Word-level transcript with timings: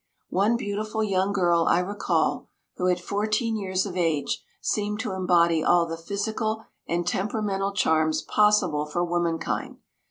One 0.31 0.57
beautiful 0.57 1.03
young 1.03 1.31
girl 1.31 1.65
I 1.65 1.77
recall 1.77 2.49
who 2.77 2.87
at 2.87 2.99
fourteen 2.99 3.55
years 3.55 3.85
of 3.85 3.95
age 3.95 4.43
seemed 4.59 4.99
to 5.01 5.11
embody 5.13 5.63
all 5.63 5.85
the 5.85 5.95
physical 5.95 6.63
and 6.87 7.05
temperamental 7.05 7.73
charms 7.73 8.23
possible 8.23 8.87
for 8.87 9.05
womankind. 9.05 9.77